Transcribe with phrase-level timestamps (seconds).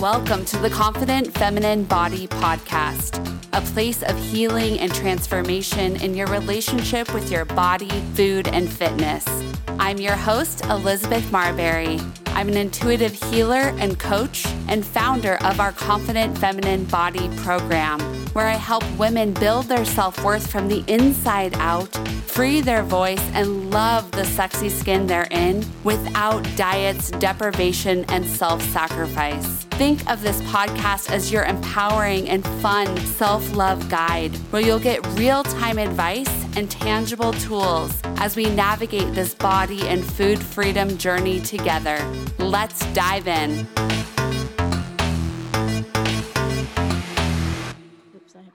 [0.00, 3.18] Welcome to the Confident Feminine Body Podcast,
[3.52, 9.26] a place of healing and transformation in your relationship with your body, food, and fitness.
[9.78, 12.23] I'm your host, Elizabeth Marberry.
[12.34, 18.00] I'm an intuitive healer and coach and founder of our Confident Feminine Body program,
[18.32, 23.22] where I help women build their self worth from the inside out, free their voice,
[23.34, 29.64] and love the sexy skin they're in without diets, deprivation, and self sacrifice.
[29.76, 35.04] Think of this podcast as your empowering and fun self love guide, where you'll get
[35.18, 41.40] real time advice and tangible tools as we navigate this body and food freedom journey
[41.40, 41.98] together.
[42.38, 43.66] Let's dive in.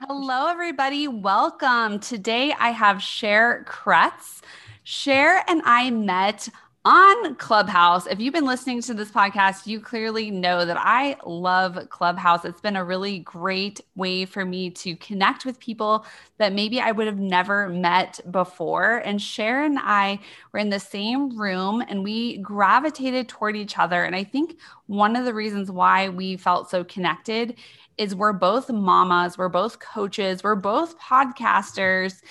[0.00, 1.06] Hello, everybody.
[1.06, 1.98] Welcome.
[1.98, 4.40] Today I have Cher Kretz.
[4.84, 6.48] Cher and I met
[6.84, 8.06] on Clubhouse.
[8.06, 12.44] If you've been listening to this podcast, you clearly know that I love Clubhouse.
[12.46, 16.06] It's been a really great way for me to connect with people
[16.38, 19.02] that maybe I would have never met before.
[19.04, 20.20] And Sharon and I
[20.52, 24.04] were in the same room and we gravitated toward each other.
[24.04, 27.56] And I think one of the reasons why we felt so connected
[27.98, 32.22] is we're both mamas, we're both coaches, we're both podcasters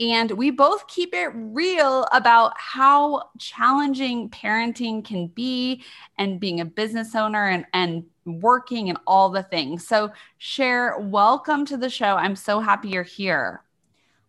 [0.00, 5.82] and we both keep it real about how challenging parenting can be
[6.18, 9.86] and being a business owner and, and working and all the things.
[9.86, 12.14] So, Cher, welcome to the show.
[12.16, 13.62] I'm so happy you're here.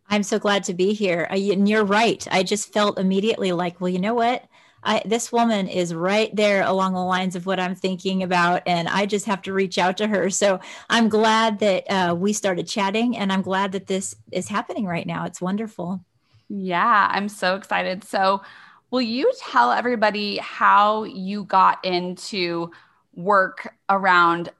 [0.08, 1.28] I'm so glad to be here.
[1.30, 2.26] And you're right.
[2.32, 4.44] I just felt immediately like, well, you know what?
[4.82, 8.88] I, this woman is right there along the lines of what I'm thinking about, and
[8.88, 10.30] I just have to reach out to her.
[10.30, 14.86] So I'm glad that uh, we started chatting, and I'm glad that this is happening
[14.86, 15.24] right now.
[15.24, 16.00] It's wonderful.
[16.48, 18.04] Yeah, I'm so excited.
[18.04, 18.42] So,
[18.90, 22.72] will you tell everybody how you got into
[23.14, 24.50] work around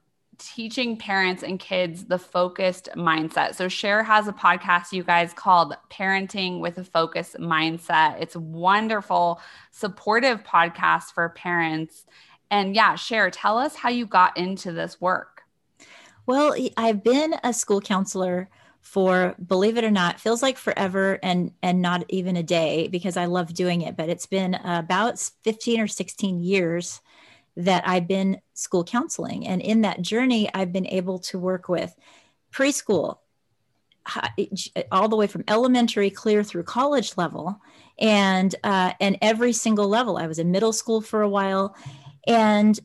[0.41, 3.55] teaching parents and kids the focused mindset.
[3.55, 8.21] So, Cher has a podcast, you guys, called Parenting with a Focused Mindset.
[8.21, 12.07] It's a wonderful, supportive podcast for parents.
[12.51, 15.43] And yeah, Cher, tell us how you got into this work.
[16.27, 18.49] Well, I've been a school counselor
[18.81, 23.17] for believe it or not feels like forever and and not even a day because
[23.17, 27.01] i love doing it but it's been about 15 or 16 years
[27.65, 29.47] that I've been school counseling.
[29.47, 31.95] And in that journey, I've been able to work with
[32.53, 33.19] preschool,
[34.91, 37.61] all the way from elementary clear through college level.
[37.99, 40.17] And uh, and every single level.
[40.17, 41.77] I was in middle school for a while.
[42.27, 42.79] And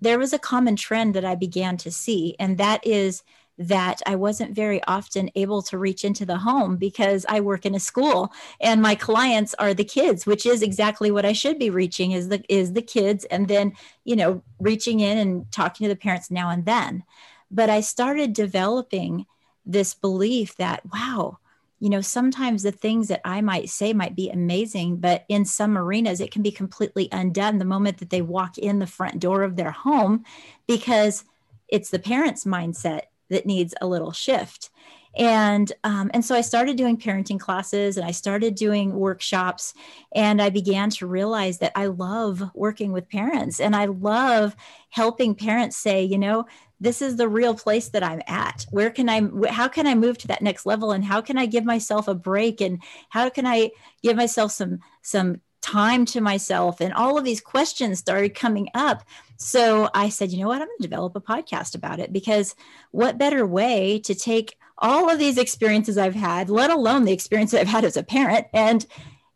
[0.00, 2.36] there was a common trend that i began to see.
[2.38, 3.22] And that is
[3.58, 7.74] that I wasn't very often able to reach into the home because I work in
[7.74, 11.70] a school and my clients are the kids, which is exactly what I should be
[11.70, 13.72] reaching is the is the kids and then,
[14.04, 17.04] you know, reaching in and talking to the parents now and then.
[17.50, 19.26] But I started developing
[19.64, 21.38] this belief that wow,
[21.80, 25.78] you know, sometimes the things that I might say might be amazing, but in some
[25.78, 29.42] arenas, it can be completely undone the moment that they walk in the front door
[29.42, 30.24] of their home
[30.66, 31.24] because
[31.68, 34.70] it's the parent's mindset that needs a little shift.
[35.18, 39.72] And um, and so i started doing parenting classes and i started doing workshops
[40.14, 44.54] and i began to realize that i love working with parents and i love
[44.90, 46.44] helping parents say you know
[46.80, 48.66] this is the real place that i'm at.
[48.70, 51.46] Where can i how can i move to that next level and how can i
[51.46, 53.70] give myself a break and how can i
[54.02, 59.04] give myself some some time to myself and all of these questions started coming up
[59.36, 60.62] so I said, you know what?
[60.62, 62.54] I'm going to develop a podcast about it because
[62.90, 67.50] what better way to take all of these experiences I've had, let alone the experience
[67.50, 68.86] that I've had as a parent and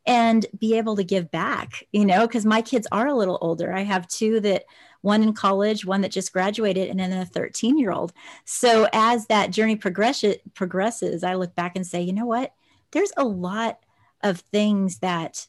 [0.06, 3.72] and be able to give back, you know, because my kids are a little older.
[3.72, 4.64] I have two that
[5.02, 8.12] one in college, one that just graduated, and then a 13 year old.
[8.46, 12.54] So as that journey progresses, progresses, I look back and say, you know what?
[12.92, 13.80] There's a lot
[14.22, 15.46] of things that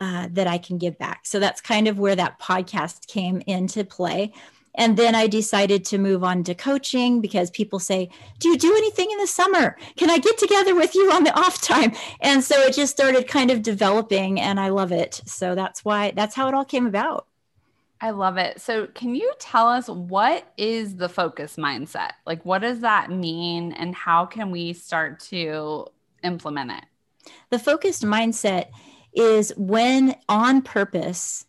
[0.00, 1.26] uh, that I can give back.
[1.26, 4.32] So that's kind of where that podcast came into play.
[4.76, 8.10] And then I decided to move on to coaching because people say,
[8.40, 9.76] Do you do anything in the summer?
[9.96, 11.92] Can I get together with you on the off time?
[12.20, 15.20] And so it just started kind of developing and I love it.
[15.26, 17.26] So that's why, that's how it all came about.
[18.00, 18.60] I love it.
[18.60, 22.10] So, can you tell us what is the focus mindset?
[22.26, 25.86] Like, what does that mean, and how can we start to
[26.22, 26.84] implement it?
[27.48, 28.66] The focused mindset
[29.14, 31.46] is when on purpose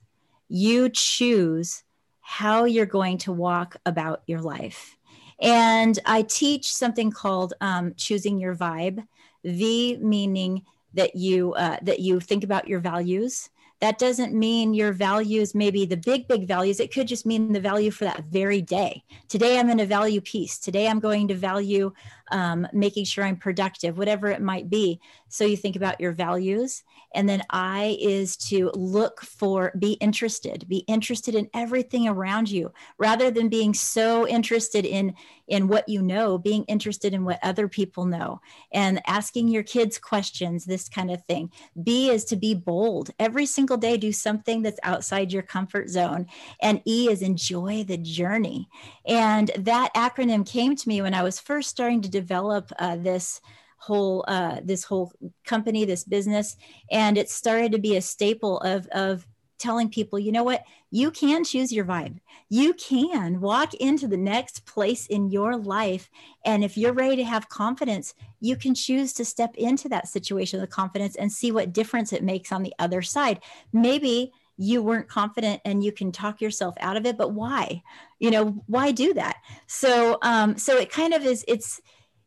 [0.47, 1.83] you choose
[2.21, 4.97] how you're going to walk about your life.
[5.39, 9.05] And I teach something called um, choosing your vibe.
[9.43, 10.63] V meaning
[10.95, 13.49] that you uh, that you think about your values.
[13.81, 16.79] that doesn't mean your values, maybe the big, big values.
[16.79, 19.03] It could just mean the value for that very day.
[19.27, 20.57] Today, I'm going to value peace.
[20.57, 21.91] Today, I'm going to value
[22.31, 25.01] um, making sure I'm productive, whatever it might be.
[25.27, 26.83] So you think about your values.
[27.15, 32.71] And then I is to look for, be interested, be interested in everything around you
[32.97, 35.15] rather than being so interested in,
[35.47, 38.41] in what you know, being interested in what other people know
[38.71, 41.51] and asking your kids questions, this kind of thing.
[41.81, 43.11] B is to be bold.
[43.19, 46.27] Every single day, do something that's outside your comfort zone.
[46.61, 48.67] And E is enjoy the journey.
[49.05, 53.41] And that acronym came to me when I was first starting to develop uh, this
[53.85, 55.11] whole uh, this whole
[55.45, 56.57] company, this business,
[56.91, 59.27] and it started to be a staple of of
[59.57, 62.19] telling people, you know what, you can choose your vibe.
[62.49, 66.09] You can walk into the next place in your life.
[66.43, 70.59] And if you're ready to have confidence, you can choose to step into that situation
[70.59, 73.39] with confidence and see what difference it makes on the other side.
[73.71, 77.81] Maybe you weren't confident and you can talk yourself out of it, but why?
[78.19, 79.37] You know, why do that?
[79.67, 81.81] So, um, so it kind of is, it's,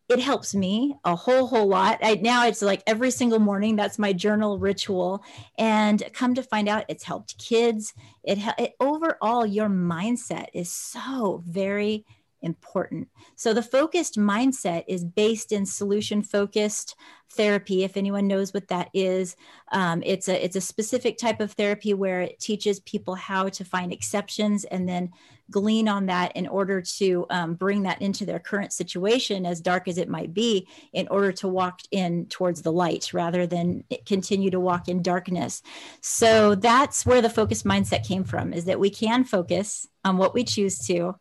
[0.08, 3.98] it helps me a whole whole lot I, now it's like every single morning that's
[3.98, 5.22] my journal ritual
[5.58, 7.94] and come to find out it's helped kids
[8.24, 12.04] it, it overall your mindset is so very
[12.42, 13.08] important.
[13.36, 16.94] So the focused mindset is based in solution focused
[17.30, 17.84] therapy.
[17.84, 19.36] If anyone knows what that is,
[19.72, 23.64] um, it's a it's a specific type of therapy where it teaches people how to
[23.64, 25.10] find exceptions and then
[25.50, 29.88] glean on that in order to um, bring that into their current situation, as dark
[29.88, 34.50] as it might be, in order to walk in towards the light rather than continue
[34.50, 35.62] to walk in darkness.
[36.00, 40.34] So that's where the focus mindset came from: is that we can focus on what
[40.34, 41.16] we choose to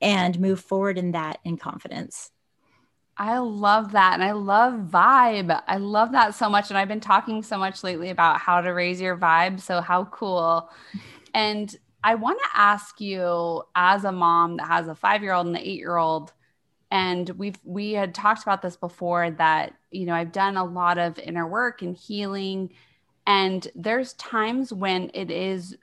[0.00, 2.30] and move forward in that in confidence.
[3.18, 4.14] I love that.
[4.14, 5.60] And I love vibe.
[5.66, 6.70] I love that so much.
[6.70, 9.60] And I've been talking so much lately about how to raise your vibe.
[9.60, 10.70] So, how cool.
[11.34, 15.46] And I want to ask you, as a mom that has a five year old
[15.46, 16.32] and an eight year old,
[16.90, 20.98] and we've we had talked about this before that you know i've done a lot
[20.98, 22.70] of inner work and healing
[23.26, 25.76] and there's times when it is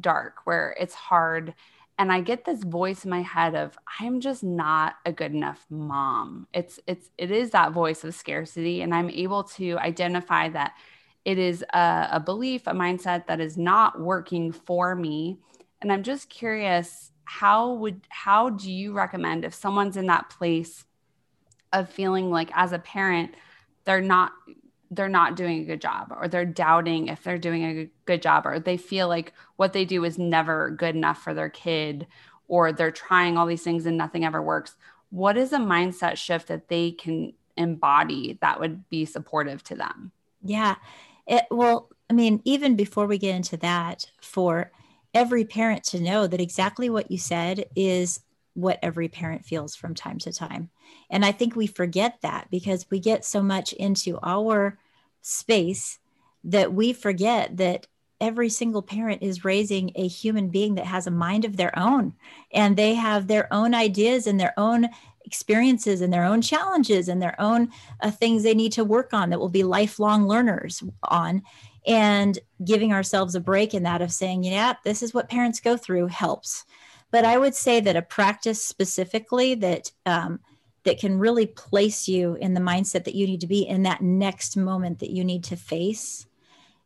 [0.00, 1.54] dark where it's hard
[1.98, 5.64] and i get this voice in my head of i'm just not a good enough
[5.70, 6.46] mom.
[6.52, 10.72] It's it's it is that voice of scarcity and i'm able to identify that
[11.24, 15.38] it is a, a belief a mindset that is not working for me
[15.80, 20.84] and i'm just curious how would how do you recommend if someone's in that place
[21.72, 23.34] of feeling like as a parent
[23.84, 24.32] they're not
[24.90, 28.46] they're not doing a good job or they're doubting if they're doing a good job
[28.46, 32.06] or they feel like what they do is never good enough for their kid
[32.48, 34.76] or they're trying all these things and nothing ever works?
[35.10, 40.12] What is a mindset shift that they can embody that would be supportive to them?
[40.42, 40.76] Yeah.
[41.26, 44.70] It, well i mean even before we get into that for
[45.16, 48.20] every parent to know that exactly what you said is
[48.52, 50.68] what every parent feels from time to time.
[51.08, 54.78] And I think we forget that because we get so much into our
[55.22, 55.98] space
[56.44, 57.86] that we forget that
[58.20, 62.12] every single parent is raising a human being that has a mind of their own
[62.52, 64.86] and they have their own ideas and their own
[65.24, 67.70] experiences and their own challenges and their own
[68.00, 71.42] uh, things they need to work on that will be lifelong learners on
[71.86, 75.76] and giving ourselves a break in that of saying yeah this is what parents go
[75.76, 76.64] through helps.
[77.12, 80.40] But I would say that a practice specifically that um,
[80.84, 84.02] that can really place you in the mindset that you need to be in that
[84.02, 86.26] next moment that you need to face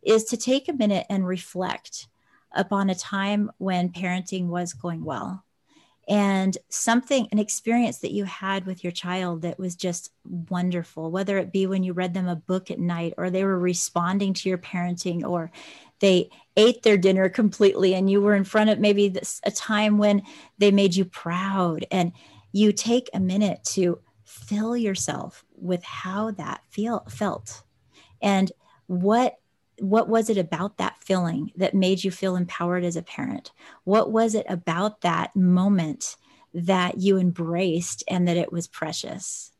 [0.02, 2.08] is to take a minute and reflect
[2.52, 5.44] upon a time when parenting was going well
[6.08, 11.38] and something an experience that you had with your child that was just wonderful whether
[11.38, 14.48] it be when you read them a book at night or they were responding to
[14.48, 15.50] your parenting or
[16.00, 19.98] they ate their dinner completely and you were in front of maybe this, a time
[19.98, 20.22] when
[20.58, 21.86] they made you proud.
[21.90, 22.12] And
[22.52, 27.62] you take a minute to fill yourself with how that feel felt
[28.20, 28.50] and
[28.86, 29.39] what
[29.80, 33.52] what was it about that feeling that made you feel empowered as a parent?
[33.84, 36.16] What was it about that moment
[36.52, 39.52] that you embraced and that it was precious?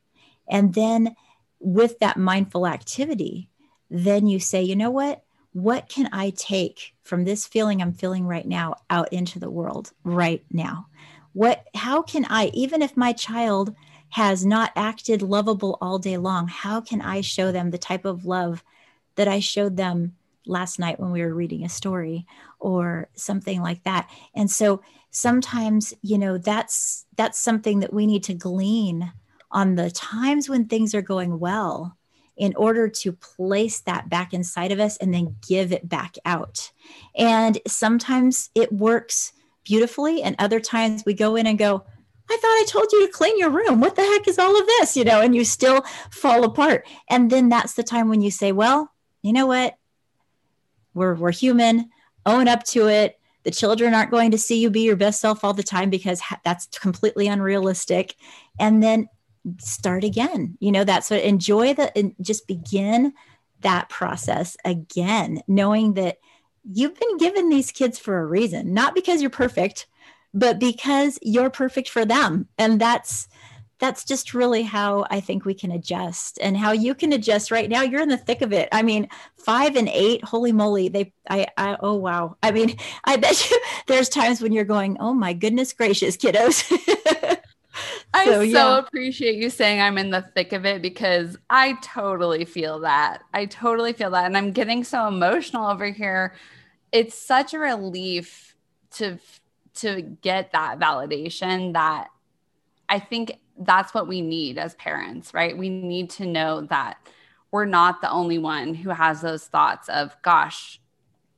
[0.49, 1.17] And then
[1.59, 3.51] with that mindful activity
[3.91, 5.25] then you say you know what?
[5.53, 9.91] What can I take from this feeling I'm feeling right now out into the world
[10.05, 10.87] right now?
[11.33, 13.75] What, how can I, even if my child
[14.11, 18.25] has not acted lovable all day long, how can I show them the type of
[18.25, 18.65] love
[19.17, 22.27] that I showed them last night when we were reading a story
[22.59, 24.09] or something like that?
[24.35, 29.13] And so sometimes, you know, that's, that's something that we need to glean
[29.51, 31.97] on the times when things are going well
[32.37, 36.71] in order to place that back inside of us and then give it back out.
[37.15, 41.85] And sometimes it works beautifully, and other times we go in and go,
[42.31, 43.81] I thought I told you to clean your room.
[43.81, 44.97] What the heck is all of this?
[44.97, 46.87] You know, and you still fall apart.
[47.11, 48.91] And then that's the time when you say, well,
[49.23, 49.77] you know what?
[50.95, 51.91] We're, we're human,
[52.27, 53.19] own up to it.
[53.45, 56.21] The children aren't going to see you be your best self all the time because
[56.45, 58.17] that's completely unrealistic.
[58.59, 59.09] And then
[59.59, 60.57] start again.
[60.61, 63.13] You know, that's what enjoy the and just begin
[63.61, 66.19] that process again, knowing that
[66.71, 69.87] you've been given these kids for a reason, not because you're perfect,
[70.35, 72.49] but because you're perfect for them.
[72.59, 73.29] And that's
[73.81, 77.69] that's just really how I think we can adjust and how you can adjust right
[77.69, 77.83] now.
[77.83, 78.69] You're in the thick of it.
[78.71, 79.09] I mean,
[79.39, 80.89] five and eight, holy moly.
[80.89, 82.37] They, I, I, oh, wow.
[82.43, 86.71] I mean, I bet you there's times when you're going, oh my goodness gracious, kiddos.
[88.13, 88.53] I so, yeah.
[88.53, 93.23] so appreciate you saying I'm in the thick of it because I totally feel that.
[93.33, 94.27] I totally feel that.
[94.27, 96.35] And I'm getting so emotional over here.
[96.93, 98.57] It's such a relief
[98.97, 99.19] to
[99.77, 102.09] to get that validation that
[102.89, 105.57] I think that's what we need as parents, right?
[105.57, 106.99] We need to know that
[107.51, 110.81] we're not the only one who has those thoughts of, gosh,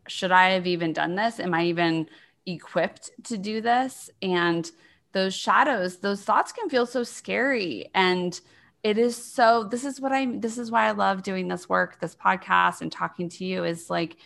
[0.09, 1.41] should I have even done this?
[1.41, 2.09] Am I even
[2.47, 4.11] equipped to do this?
[4.21, 4.71] And
[5.12, 7.91] those shadows, those thoughts can feel so scary.
[7.95, 8.38] And
[8.83, 12.00] it is so, this is what I, this is why I love doing this work,
[12.00, 14.17] this podcast, and talking to you is like,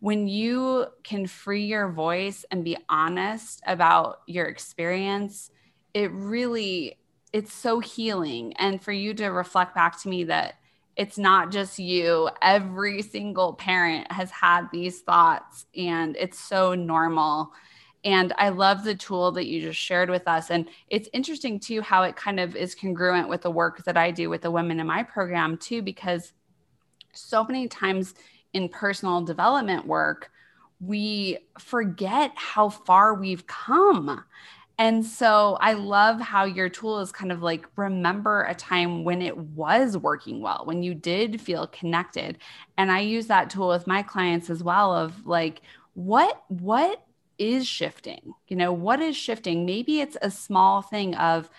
[0.00, 5.50] when you can free your voice and be honest about your experience,
[5.94, 6.98] it really,
[7.36, 8.54] it's so healing.
[8.54, 10.54] And for you to reflect back to me that
[10.96, 17.52] it's not just you, every single parent has had these thoughts, and it's so normal
[18.06, 20.50] and I love the tool that you just shared with us.
[20.50, 24.12] And it's interesting too how it kind of is congruent with the work that I
[24.12, 26.32] do with the women in my program too, because
[27.12, 28.14] so many times
[28.52, 30.30] in personal development work,
[30.78, 34.22] we forget how far we've come.
[34.78, 39.22] And so I love how your tool is kind of like remember a time when
[39.22, 42.38] it was working well, when you did feel connected.
[42.76, 45.62] And I use that tool with my clients as well of like
[45.94, 47.02] what what
[47.38, 48.34] is shifting?
[48.48, 49.64] You know, what is shifting?
[49.66, 51.50] Maybe it's a small thing of,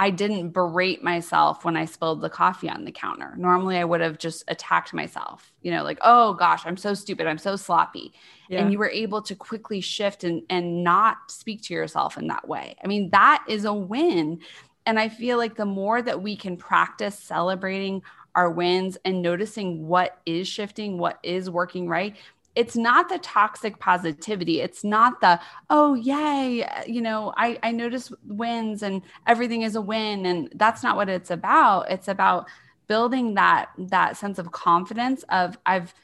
[0.00, 3.34] I didn't berate myself when I spilled the coffee on the counter.
[3.36, 7.26] Normally, I would have just attacked myself, you know, like, oh gosh, I'm so stupid.
[7.26, 8.14] I'm so sloppy.
[8.48, 8.62] Yeah.
[8.62, 12.48] And you were able to quickly shift and, and not speak to yourself in that
[12.48, 12.76] way.
[12.82, 14.40] I mean, that is a win.
[14.86, 18.02] And I feel like the more that we can practice celebrating
[18.34, 22.16] our wins and noticing what is shifting, what is working right,
[22.60, 24.60] it's not the toxic positivity.
[24.60, 25.40] It's not the
[25.70, 30.82] oh yay you know i i notice wins and everything is a win and that's
[30.82, 31.90] not what it's about.
[31.90, 32.46] It's about
[32.86, 35.94] building that that sense of confidence of i've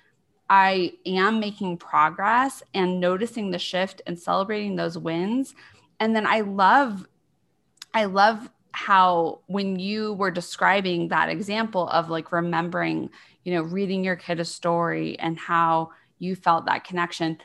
[0.48, 5.54] i am making progress and noticing the shift and celebrating those wins.
[6.00, 7.06] And then i love
[7.92, 13.10] i love how when you were describing that example of like remembering
[13.44, 17.38] you know reading your kid a story and how you felt that connection.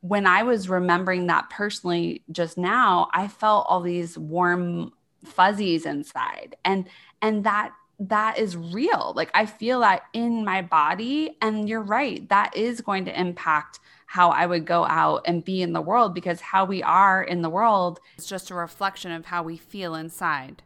[0.00, 4.92] When I was remembering that personally just now, I felt all these warm
[5.24, 6.56] fuzzies inside.
[6.64, 6.88] And
[7.20, 9.12] and that that is real.
[9.16, 13.80] Like I feel that in my body and you're right, that is going to impact
[14.06, 17.42] how I would go out and be in the world because how we are in
[17.42, 20.62] the world is just a reflection of how we feel inside.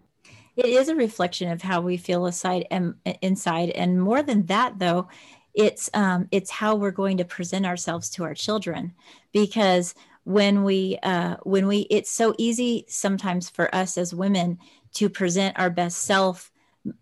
[0.55, 4.79] It is a reflection of how we feel aside and inside and more than that
[4.79, 5.09] though,
[5.55, 8.95] it's um, it's how we're going to present ourselves to our children.
[9.33, 9.95] Because
[10.25, 14.59] when we uh, when we it's so easy sometimes for us as women
[14.95, 16.51] to present our best self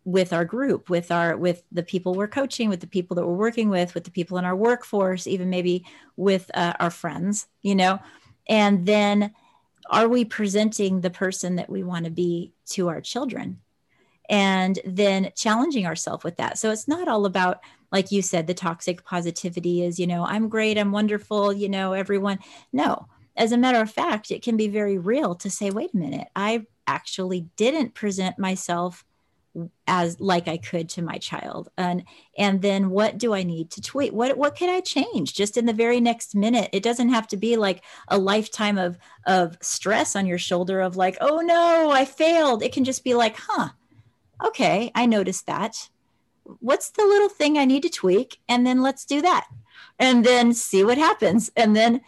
[0.05, 3.33] with our group with our with the people we're coaching with the people that we're
[3.33, 7.75] working with with the people in our workforce even maybe with uh, our friends you
[7.75, 7.99] know?
[8.49, 9.33] And then
[9.89, 13.61] are we presenting the person that we want to be to our children?
[14.29, 16.59] And then challenging ourselves with that.
[16.59, 17.61] So it's not all about
[17.93, 21.93] like you said, the toxic positivity is, you know, I'm great, I'm wonderful, you know,
[21.93, 22.39] everyone.
[22.73, 23.07] No,
[23.37, 26.29] as a matter of fact, it can be very real to say, wait a minute,
[26.37, 29.05] I actually didn't present myself
[29.87, 31.69] as like I could to my child.
[31.77, 32.05] And
[32.39, 34.15] and then what do I need to tweet?
[34.15, 36.71] What what can I change just in the very next minute?
[36.73, 40.97] It doesn't have to be like a lifetime of of stress on your shoulder of
[40.97, 42.63] like, oh no, I failed.
[42.63, 43.71] It can just be like, huh,
[44.45, 45.89] okay, I noticed that
[46.61, 48.41] what's the little thing I need to tweak?
[48.49, 49.47] And then let's do that.
[49.99, 51.51] And then see what happens.
[51.57, 52.01] And then,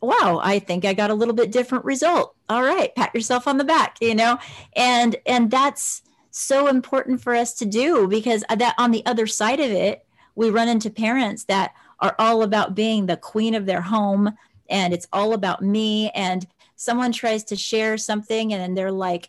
[0.00, 2.34] wow, I think I got a little bit different result.
[2.48, 4.38] All right, pat yourself on the back, you know?
[4.76, 9.60] And and that's so important for us to do because that on the other side
[9.60, 13.82] of it, we run into parents that are all about being the queen of their
[13.82, 14.36] home
[14.68, 16.46] and it's all about me and
[16.76, 19.28] someone tries to share something and then they're like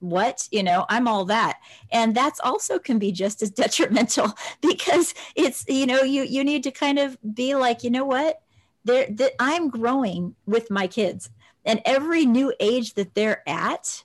[0.00, 1.58] what you know i'm all that.
[1.90, 6.62] And that's also can be just as detrimental because it's you know you you need
[6.64, 8.40] to kind of be like you know what?
[8.84, 11.30] There that i'm growing with my kids.
[11.64, 14.04] And every new age that they're at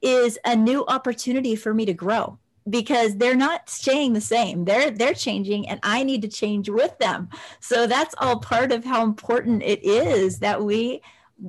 [0.00, 4.64] is a new opportunity for me to grow because they're not staying the same.
[4.64, 7.28] They're they're changing and i need to change with them.
[7.60, 11.02] So that's all part of how important it is that we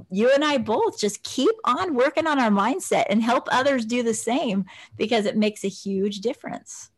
[0.09, 4.03] you and I both just keep on working on our mindset and help others do
[4.03, 4.65] the same
[4.97, 6.89] because it makes a huge difference.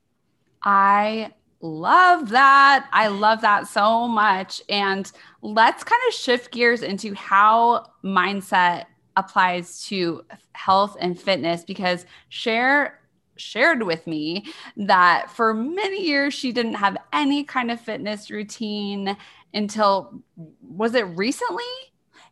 [0.64, 2.88] I love that.
[2.92, 4.62] I love that so much.
[4.70, 5.12] And
[5.42, 8.86] let's kind of shift gears into how mindset
[9.18, 13.00] applies to health and fitness because Cher
[13.38, 14.46] shared with me
[14.78, 19.18] that for many years she didn't have any kind of fitness routine
[19.54, 20.22] until
[20.62, 21.64] was it recently?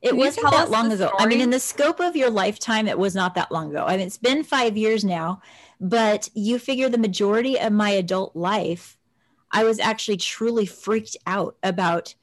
[0.04, 1.08] It wasn't that long ago.
[1.08, 1.24] Story?
[1.24, 3.86] I mean, in the scope of your lifetime, it was not that long ago.
[3.88, 5.42] I mean, it's been five years now,
[5.80, 8.98] but you figure the majority of my adult life,
[9.52, 12.16] I was actually truly freaked out about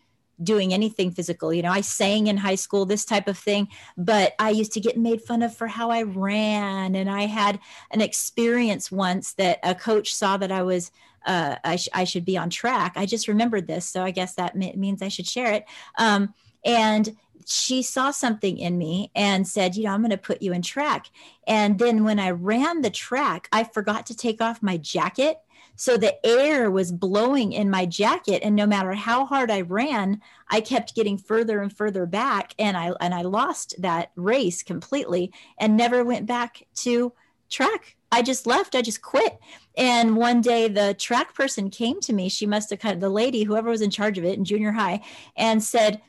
[0.42, 1.52] doing anything physical.
[1.52, 4.80] You know, I sang in high school, this type of thing, but I used to
[4.80, 6.94] get made fun of for how I ran.
[6.94, 7.60] And I had
[7.90, 10.90] an experience once that a coach saw that I was.
[11.26, 12.94] Uh, I, sh- I should be on track.
[12.96, 15.66] I just remembered this, so I guess that m- means I should share it.
[15.98, 16.32] Um,
[16.64, 17.14] and
[17.46, 20.62] she saw something in me and said, you know, I'm going to put you in
[20.62, 21.06] track.
[21.46, 25.38] And then when I ran the track, I forgot to take off my jacket.
[25.76, 28.42] So the air was blowing in my jacket.
[28.42, 32.54] And no matter how hard I ran, I kept getting further and further back.
[32.58, 37.12] And I, and I lost that race completely and never went back to
[37.48, 37.96] track.
[38.12, 38.74] I just left.
[38.74, 39.38] I just quit.
[39.76, 42.28] And one day the track person came to me.
[42.28, 44.72] She must have kind of the lady, whoever was in charge of it in junior
[44.72, 45.00] high,
[45.36, 46.02] and said,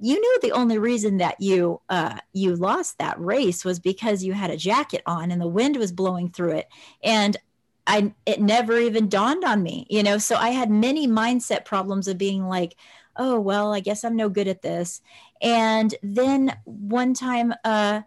[0.00, 4.32] you knew the only reason that you uh, you lost that race was because you
[4.32, 6.68] had a jacket on and the wind was blowing through it.
[7.02, 7.36] And
[7.86, 10.18] i it never even dawned on me you know?
[10.18, 12.76] So i had many mindset problems of being like
[13.16, 15.00] oh well i guess i'm no good at this.
[15.40, 18.02] And then one time uh,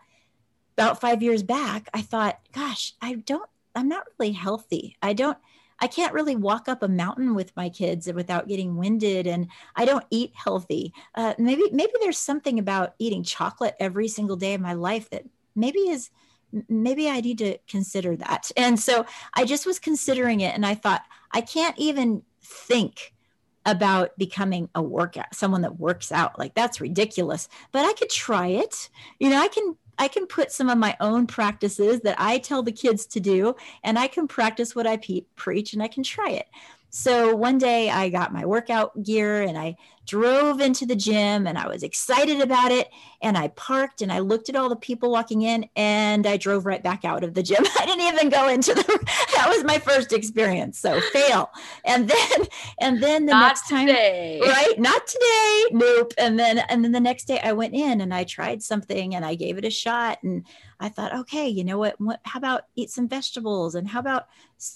[0.78, 4.98] about five years back i thought gosh i don't i'm not really healthy.
[5.02, 5.38] I don't
[5.82, 9.86] I can't really walk up a mountain with my kids without getting winded, and I
[9.86, 10.94] don't eat healthy.
[11.16, 15.24] Uh, maybe maybe there's something about eating chocolate every single day of my life that
[15.56, 16.12] maybe is
[16.70, 18.52] maybe I need to consider that.
[18.56, 23.14] And so I just was considering it, and I thought I can't even think
[23.66, 28.48] about becoming a workout someone that works out like that's ridiculous but i could try
[28.48, 28.90] it
[29.20, 32.64] you know i can I can put some of my own practices that I tell
[32.64, 36.02] the kids to do, and I can practice what I pe- preach and I can
[36.02, 36.48] try it.
[36.90, 41.58] So one day I got my workout gear and I drove into the gym and
[41.58, 42.90] I was excited about it.
[43.22, 46.66] And I parked and I looked at all the people walking in and I drove
[46.66, 47.64] right back out of the gym.
[47.80, 48.84] I didn't even go into the,
[49.36, 50.80] that was my first experience.
[50.80, 51.52] So fail.
[51.86, 52.48] And then,
[52.80, 54.40] and then the Not next time, today.
[54.42, 54.80] right?
[54.80, 55.64] Not today.
[55.72, 56.14] Nope.
[56.18, 59.24] And then, and then the next day I went in and I tried something and
[59.24, 60.46] I gave it a shot and
[60.80, 64.28] I thought, okay, you know what, what how about eat some vegetables and how about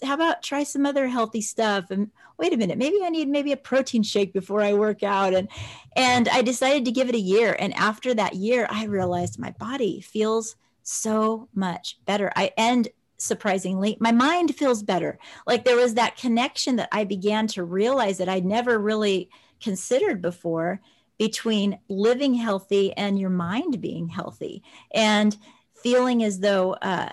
[0.04, 3.52] how about try some other healthy stuff and wait a minute, maybe I need maybe
[3.52, 5.48] a protein shake before I work out and
[5.96, 9.52] and I decided to give it a year and after that year I realized my
[9.52, 12.32] body feels so much better.
[12.36, 15.18] I and surprisingly my mind feels better.
[15.48, 19.30] Like there was that connection that I began to realize that I'd never really
[19.62, 20.82] considered before
[21.18, 24.64] between living healthy and your mind being healthy.
[24.94, 25.36] And
[25.82, 27.10] feeling as though uh,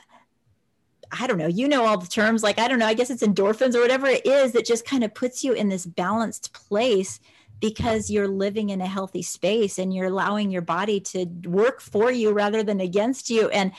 [1.12, 3.22] I don't know, you know all the terms, like I don't know, I guess it's
[3.22, 7.20] endorphins or whatever it is that just kind of puts you in this balanced place
[7.62, 12.10] because you're living in a healthy space and you're allowing your body to work for
[12.10, 13.48] you rather than against you.
[13.50, 13.70] And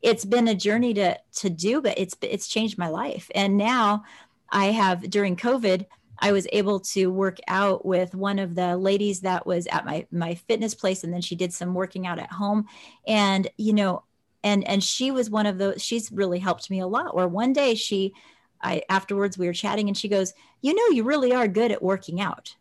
[0.00, 3.28] it's been a journey to to do but it's it's changed my life.
[3.34, 4.04] And now
[4.48, 5.86] I have during covid
[6.20, 10.06] I was able to work out with one of the ladies that was at my
[10.12, 12.66] my fitness place and then she did some working out at home.
[13.08, 14.04] And you know
[14.44, 17.52] and and she was one of those she's really helped me a lot where one
[17.52, 18.12] day she
[18.60, 21.82] i afterwards we were chatting and she goes you know you really are good at
[21.82, 22.56] working out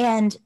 [0.00, 0.36] and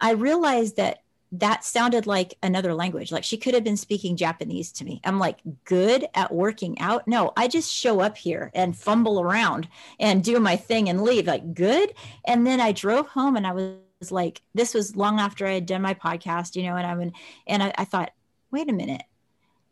[0.00, 0.98] i realized that
[1.38, 3.10] that sounded like another language.
[3.10, 5.00] Like she could have been speaking japanese to me.
[5.04, 7.08] I'm like good at working out?
[7.08, 11.26] No i just show up here and fumble around and do my thing and leave.
[11.26, 11.92] Like good?
[12.24, 15.66] And then i drove home and i was like this was long after i had
[15.66, 17.12] done my podcast you know and i would
[17.46, 18.12] and I, I thought
[18.50, 19.02] wait a minute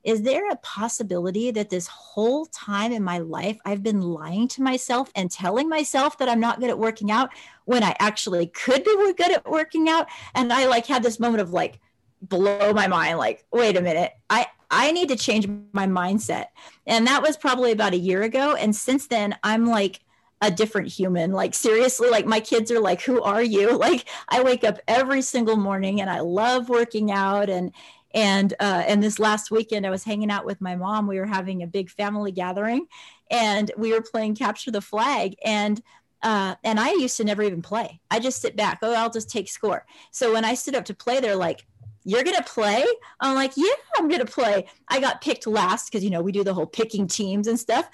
[0.04, 4.62] is there a possibility that this whole time in my life I've been lying to
[4.62, 7.30] myself and telling myself that I'm not good at working out
[7.64, 10.08] when I actually could be good at working out?
[10.34, 11.78] And I like had this moment of like,
[12.22, 14.12] blow my mind like wait a minute.
[14.30, 16.46] I i need to change my mindset.
[16.86, 18.54] And that was probably about a year ago.
[18.54, 20.00] And since then i'm like
[20.40, 21.32] a different human.
[21.32, 23.76] Like seriously like my kids are like who are you?
[23.82, 27.72] Like i wake up every single morning and i love working out and
[28.14, 31.27] and uh, and this last weekend i was hanging out with my mom we were
[31.27, 32.87] having a big family gathering
[33.31, 35.83] and we were playing capture the flag and
[36.25, 38.01] uh, and I used to never even play.
[38.09, 38.79] I just sit back.
[38.81, 39.85] Oh, I'll just take score.
[40.12, 41.66] So when I stood up to play, they're like,
[42.05, 42.85] you're gonna play
[43.20, 46.44] i'm like yeah i'm gonna play i got picked last because you know we do
[46.44, 47.88] the whole picking teams and stuff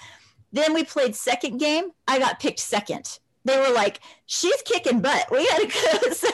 [0.53, 5.27] then we played second game i got picked second they were like she's kicking butt.
[5.31, 6.11] We gotta go.
[6.15, 6.29] So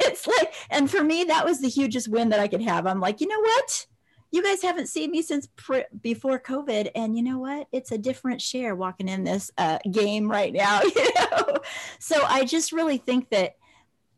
[0.00, 2.86] it's like and for me that was the hugest win that i could have.
[2.86, 3.86] I'm like you know what?
[4.30, 7.68] You guys haven't seen me since pre- before covid and you know what?
[7.72, 10.80] It's a different Cher walking in this uh, game right now.
[10.96, 11.58] You know?
[11.98, 13.56] So i just really think that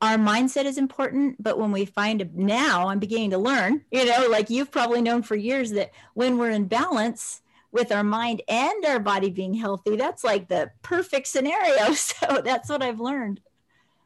[0.02, 4.28] our mindset is important but when we find now i'm beginning to learn you know
[4.30, 7.40] like you've probably known for years that when we're in balance
[7.76, 11.92] with our mind and our body being healthy that's like the perfect scenario.
[11.94, 13.40] So that's what i've learned.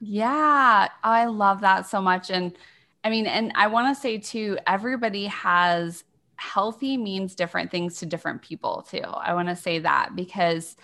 [0.00, 2.30] Yeah i love that so much.
[2.30, 2.56] And
[3.04, 6.04] i mean and i want to say too everybody has
[6.36, 8.98] healthy means different things to different people too.
[8.98, 10.76] I want to say that because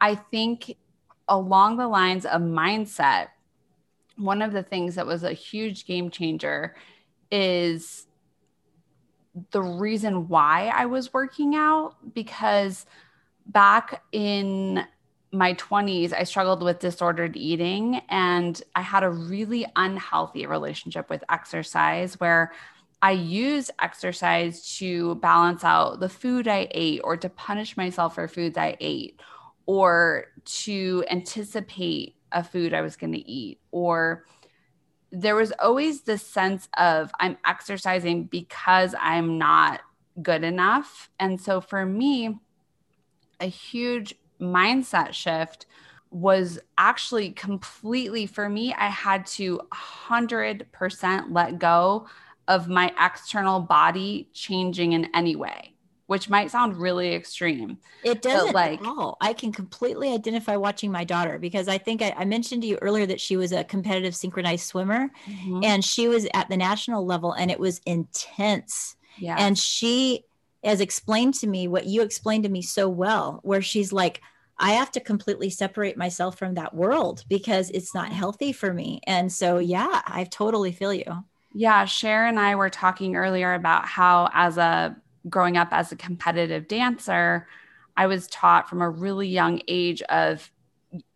[0.00, 0.76] i think
[1.28, 3.28] along the lines of mindset
[4.16, 6.74] one of the things that was a huge game changer
[7.30, 8.06] is
[9.50, 12.86] the reason why I was working out because
[13.46, 14.84] back in
[15.32, 21.24] my 20s, I struggled with disordered eating and I had a really unhealthy relationship with
[21.30, 22.52] exercise where
[23.00, 28.28] I used exercise to balance out the food I ate or to punish myself for
[28.28, 29.18] foods I ate
[29.66, 33.58] or to anticipate a food I was going to eat.
[33.70, 34.24] Or
[35.12, 39.82] there was always this sense of I'm exercising because I'm not
[40.22, 41.10] good enough.
[41.20, 42.38] And so for me,
[43.38, 45.66] a huge mindset shift
[46.10, 48.74] was actually completely for me.
[48.74, 52.06] I had to 100% let go
[52.48, 55.74] of my external body changing in any way
[56.06, 57.78] which might sound really extreme.
[58.04, 59.16] It doesn't like, at all.
[59.20, 62.78] I can completely identify watching my daughter because I think I, I mentioned to you
[62.82, 65.64] earlier that she was a competitive synchronized swimmer mm-hmm.
[65.64, 68.96] and she was at the national level and it was intense.
[69.18, 69.36] Yeah.
[69.38, 70.24] And she
[70.64, 74.20] has explained to me what you explained to me so well, where she's like,
[74.58, 79.00] I have to completely separate myself from that world because it's not healthy for me.
[79.06, 81.24] And so, yeah, I totally feel you.
[81.54, 84.96] Yeah, Cher and I were talking earlier about how, as a
[85.28, 87.46] growing up as a competitive dancer,
[87.96, 90.50] I was taught from a really young age of,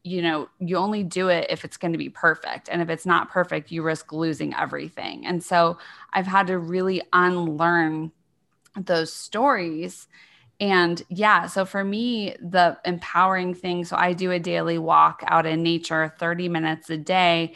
[0.03, 2.69] you know, you only do it if it's going to be perfect.
[2.71, 5.27] And if it's not perfect, you risk losing everything.
[5.27, 5.79] And so
[6.13, 8.13] I've had to really unlearn
[8.77, 10.09] those stories.
[10.61, 15.45] And yeah, so for me, the empowering thing so I do a daily walk out
[15.47, 17.55] in nature, 30 minutes a day.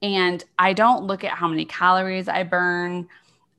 [0.00, 3.08] And I don't look at how many calories I burn.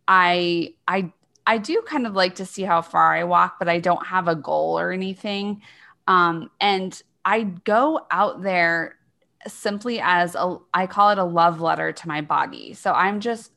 [0.07, 1.11] I I
[1.49, 4.27] I do kind of like to see how far I walk, but I don't have
[4.27, 5.63] a goal or anything.
[6.05, 8.99] Um, and I go out there
[9.47, 12.75] simply as a, I call it a love letter to my body.
[12.75, 13.51] So I'm just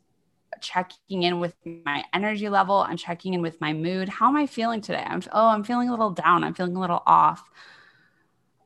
[0.63, 2.77] checking in with my energy level.
[2.77, 4.09] I'm checking in with my mood.
[4.09, 5.05] How am I feeling today?
[5.07, 6.45] I'm, oh, I'm feeling a little down.
[6.45, 7.45] I'm feeling a little off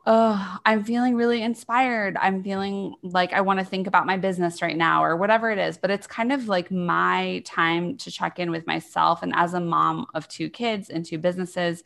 [0.07, 2.17] oh, I'm feeling really inspired.
[2.17, 5.59] I'm feeling like I want to think about my business right now or whatever it
[5.59, 5.77] is.
[5.77, 9.25] But it's kind of like my time to check in with myself.
[9.25, 11.83] And as a mom of two kids and two businesses,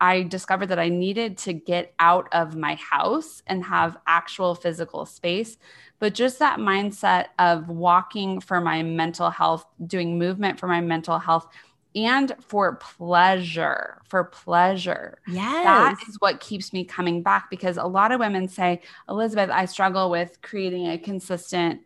[0.00, 5.04] I discovered that I needed to get out of my house and have actual physical
[5.04, 5.56] space.
[5.98, 11.18] But just that mindset of walking for my mental health, doing movement for my mental
[11.18, 11.48] health,
[11.96, 15.18] and for pleasure, for pleasure.
[15.26, 15.64] Yes.
[15.64, 19.64] That is what keeps me coming back because a lot of women say, Elizabeth, I
[19.64, 21.80] struggle with creating a consistent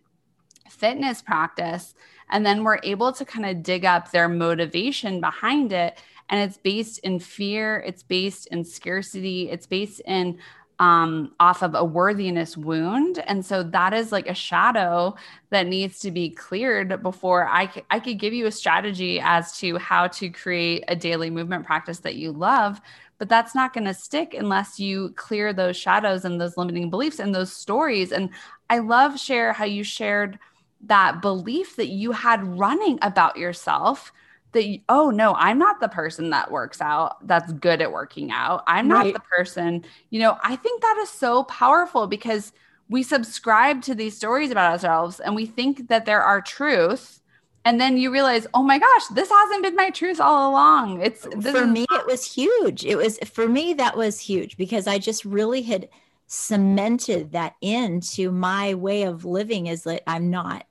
[0.68, 1.94] fitness practice.
[2.28, 6.02] And then we're able to kind of dig up their motivation behind it.
[6.28, 10.38] And it's based in fear, it's based in scarcity, it's based in
[10.80, 13.22] um, off of a worthiness wound.
[13.26, 15.14] And so that is like a shadow
[15.50, 19.58] that needs to be cleared before I, c- I could give you a strategy as
[19.58, 22.80] to how to create a daily movement practice that you love.
[23.18, 27.18] But that's not going to stick unless you clear those shadows and those limiting beliefs
[27.18, 28.10] and those stories.
[28.10, 28.30] And
[28.70, 30.38] I love Cher how you shared
[30.86, 34.12] that belief that you had running about yourself
[34.52, 38.62] that oh no i'm not the person that works out that's good at working out.
[38.66, 39.14] I'm not right.
[39.14, 42.52] the person you know i think that is so powerful because
[42.88, 47.20] we subscribe to these stories about ourselves and we think that there are truth
[47.64, 51.02] and then you realize oh my gosh this hasn't been my truth all along.
[51.02, 52.84] It's oh, for me it was huge.
[52.84, 55.88] It was for me that was huge because i just really had
[56.32, 60.64] cemented that into my way of living is that i'm not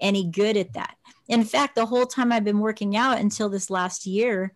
[0.00, 0.96] any good at that
[1.28, 4.52] in fact, the whole time I've been working out until this last year,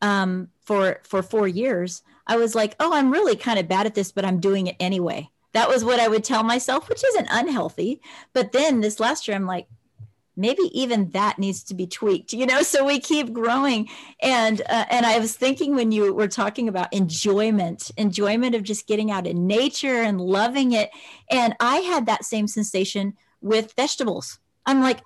[0.00, 3.94] um, for for four years, I was like, oh, I'm really kind of bad at
[3.94, 5.30] this, but I'm doing it anyway.
[5.52, 8.00] That was what I would tell myself, which isn't unhealthy.
[8.32, 9.66] But then this last year, I'm like,
[10.38, 13.88] maybe even that needs to be tweaked you know so we keep growing
[14.22, 18.86] and uh, and i was thinking when you were talking about enjoyment enjoyment of just
[18.86, 20.90] getting out in nature and loving it
[21.28, 25.00] and i had that same sensation with vegetables i'm like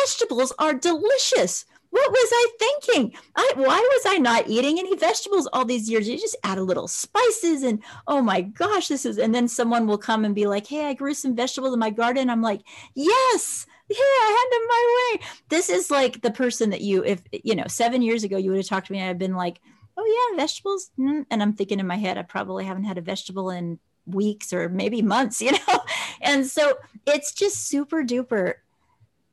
[0.00, 1.64] vegetables are delicious.
[1.90, 3.16] What was I thinking?
[3.36, 6.08] I, why was I not eating any vegetables all these years?
[6.08, 9.86] You just add a little spices and oh my gosh, this is, and then someone
[9.86, 12.30] will come and be like, hey, I grew some vegetables in my garden.
[12.30, 12.62] I'm like,
[12.96, 15.26] yes, yeah, I had them my way.
[15.50, 18.58] This is like the person that you, if, you know, seven years ago, you would
[18.58, 19.60] have talked to me I've been like,
[19.96, 20.90] oh yeah, vegetables.
[20.98, 21.26] Mm.
[21.30, 24.68] And I'm thinking in my head, I probably haven't had a vegetable in weeks or
[24.68, 25.80] maybe months, you know?
[26.20, 26.76] And so
[27.06, 28.54] it's just super duper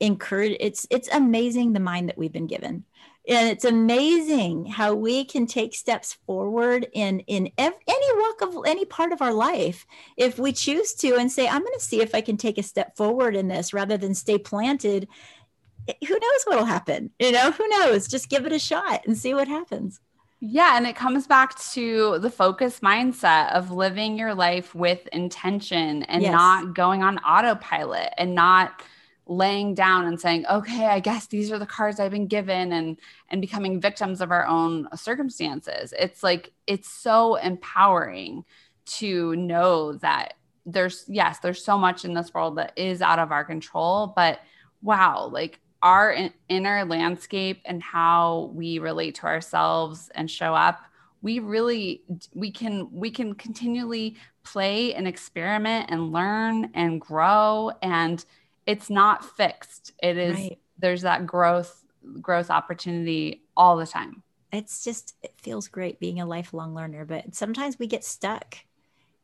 [0.02, 2.84] encourage it's it's amazing the mind that we've been given.
[3.28, 8.66] And it's amazing how we can take steps forward in in ev- any walk of
[8.66, 9.86] any part of our life.
[10.16, 12.62] If we choose to and say i'm going to see if i can take a
[12.62, 15.08] step forward in this rather than stay planted
[15.86, 17.50] who knows what'll happen you know?
[17.50, 18.08] Who knows?
[18.08, 20.00] Just give it a shot and see what happens.
[20.44, 26.02] Yeah, and it comes back to the focus mindset of living your life with intention
[26.02, 26.32] and yes.
[26.32, 28.82] not going on autopilot and not
[29.36, 32.98] laying down and saying okay i guess these are the cards i've been given and
[33.32, 35.92] and becoming victims of our own circumstances.
[35.98, 38.44] It's like it's so empowering
[38.84, 40.34] to know that
[40.66, 44.40] there's yes there's so much in this world that is out of our control but
[44.80, 50.82] wow like our in- inner landscape and how we relate to ourselves and show up
[51.20, 58.24] we really we can we can continually play and experiment and learn and grow and
[58.66, 59.92] it's not fixed.
[60.02, 60.58] It is right.
[60.78, 61.84] there's that growth
[62.20, 64.22] growth opportunity all the time.
[64.52, 68.58] It's just it feels great being a lifelong learner, but sometimes we get stuck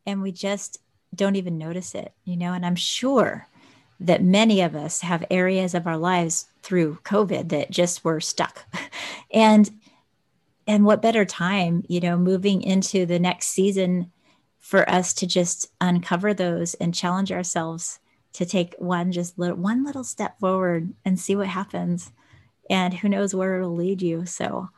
[0.07, 0.81] and we just
[1.15, 3.47] don't even notice it, you know, and I'm sure
[4.01, 8.67] that many of us have areas of our lives through COVID that just were stuck.
[9.33, 9.71] and
[10.67, 14.13] and what better time, you know, moving into the next season
[14.59, 18.01] for us to just uncover those and challenge ourselves
[18.39, 22.13] to take one just little one little step forward and see what happens
[22.71, 24.69] and who knows where it'll lead you so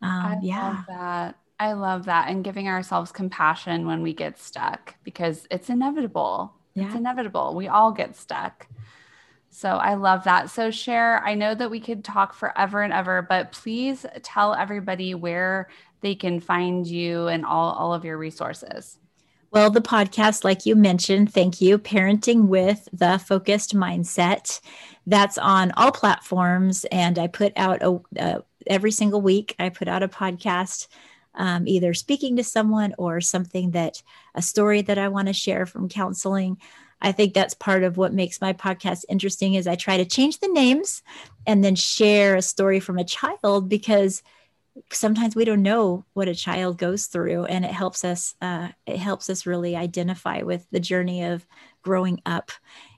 [0.00, 4.38] um, I yeah love that i love that and giving ourselves compassion when we get
[4.38, 6.86] stuck because it's inevitable yeah.
[6.86, 8.66] it's inevitable we all get stuck
[9.54, 10.48] so I love that.
[10.48, 11.22] So, Cher.
[11.26, 15.68] I know that we could talk forever and ever, but please tell everybody where
[16.00, 18.96] they can find you and all, all of your resources.
[19.52, 24.60] Well, the podcast, like you mentioned, thank you, Parenting with the Focused Mindset.
[25.06, 26.86] That's on all platforms.
[26.90, 27.82] And I put out
[28.16, 30.88] a, every single week, I put out a podcast,
[31.34, 34.02] um, either speaking to someone or something that
[34.34, 36.56] a story that I want to share from counseling.
[37.02, 40.38] I think that's part of what makes my podcast interesting is I try to change
[40.38, 41.02] the names
[41.46, 44.22] and then share a story from a child because
[44.90, 48.96] sometimes we don't know what a child goes through and it helps us uh, it
[48.96, 51.46] helps us really identify with the journey of
[51.82, 52.50] growing up.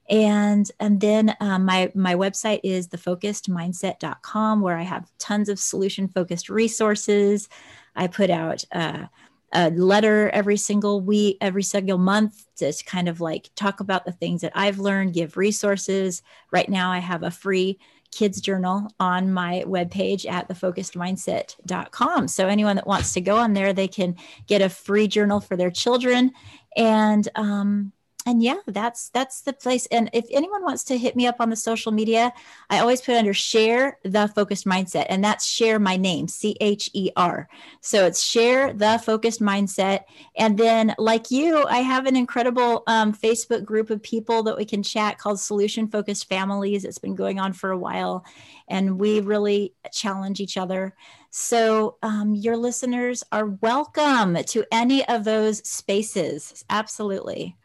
[0.08, 6.08] And and then um, my my website is thefocusedmindset.com where i have tons of solution
[6.08, 7.48] focused resources.
[7.96, 9.06] I put out uh,
[9.52, 14.12] a letter every single week every single month to kind of like talk about the
[14.12, 16.22] things that i've learned give resources.
[16.52, 17.78] Right now i have a free
[18.14, 22.28] kids journal on my webpage at thefocusedmindset.com.
[22.28, 25.56] So anyone that wants to go on there, they can get a free journal for
[25.56, 26.32] their children.
[26.76, 27.92] And um,
[28.26, 29.86] and yeah that's that's the place.
[29.86, 32.32] And if anyone wants to hit me up on the social media
[32.70, 37.48] i always put under Cher the focused mindset and that's Cher my name c-h-e-r
[37.80, 40.04] so it's Cher the focused mindset.
[40.36, 44.64] And then like you i have an incredible um, facebook group of people that we
[44.64, 46.84] can chat called solution focused families.
[46.84, 48.24] It's been going on for a while
[48.68, 50.94] and we really challenge each other.
[51.30, 56.64] So um, your listeners are welcome to any of those spaces.
[56.70, 57.56] Absolutely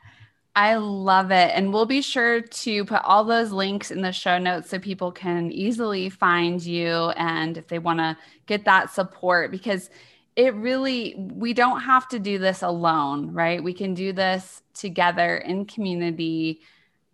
[0.56, 1.52] I love it.
[1.54, 5.12] And we'll be sure to put all those links in the show notes so people
[5.12, 9.90] can easily find you and if they want to get that support because
[10.36, 13.64] it really, we don't have to do this alone, right?
[13.64, 16.62] We can do this together in community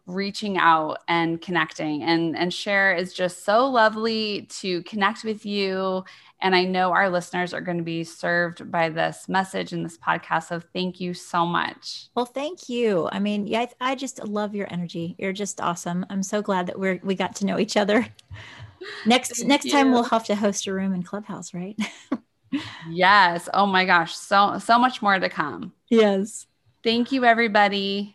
[0.08, 6.04] reaching out and connecting and and Cher is just so lovely to connect with you
[6.42, 9.98] and I know our listeners are going to be served by this message and this
[9.98, 12.08] podcast so thank you so much.
[12.16, 13.10] Well, thank you.
[13.12, 15.16] I mean, yeah, I, I just love your energy.
[15.18, 16.06] You're just awesome.
[16.10, 18.08] I'm so glad that we're we got to know each other.
[19.06, 19.72] Next thank next you.
[19.72, 21.78] time we'll have to host a room in Clubhouse, right?
[22.90, 23.50] yes.
[23.54, 25.74] Oh my gosh, so so much more to come.
[25.90, 26.46] Yes.
[26.84, 28.15] Thank you everybody.